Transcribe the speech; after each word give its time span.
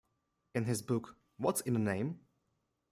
In 0.55 0.65
his 0.65 0.81
book 0.81 1.15
What's 1.37 1.61
in 1.61 1.75
a 1.75 1.77
Name? 1.77 2.21